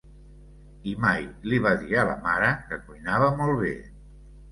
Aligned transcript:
I 0.91 0.93
mai 1.03 1.19
li 1.51 1.59
va 1.65 1.73
dir 1.81 1.97
a 2.03 2.05
la 2.11 2.15
mare 2.23 2.47
que 2.71 2.79
cuinava 2.87 3.29
molt 3.43 3.61
bé. 3.65 3.75